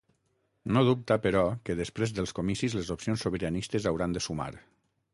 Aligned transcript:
No 0.77 0.81
dubta, 0.87 1.17
però, 1.25 1.43
que 1.69 1.77
després 1.81 2.15
dels 2.21 2.35
comicis 2.41 2.79
les 2.81 2.93
opcions 2.99 3.27
sobiranistes 3.29 3.91
hauran 3.93 4.19
de 4.21 4.29
sumar. 4.31 4.53